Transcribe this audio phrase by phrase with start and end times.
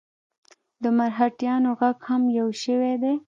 [0.83, 3.13] د مرهټیانو ږغ هم یو شوی دی.